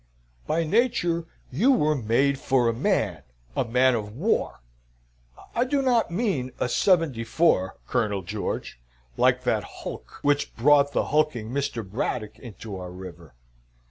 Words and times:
By 0.47 0.63
nature 0.63 1.27
you 1.51 1.71
were 1.73 1.93
made 1.93 2.39
for 2.39 2.67
a 2.67 2.73
man 2.73 3.21
a 3.55 3.63
man 3.63 3.93
of 3.93 4.15
war 4.17 4.61
I 5.53 5.63
do 5.63 5.83
not 5.83 6.09
mean 6.09 6.53
a 6.59 6.67
seventy 6.69 7.23
four, 7.23 7.77
Colonel 7.85 8.23
George, 8.23 8.79
like 9.15 9.43
that 9.43 9.63
hulk 9.63 10.17
which 10.23 10.55
brought 10.55 10.93
the 10.93 11.09
hulking 11.13 11.51
Mr. 11.51 11.87
Braddock 11.87 12.39
into 12.39 12.77
our 12.77 12.89
river. 12.91 13.35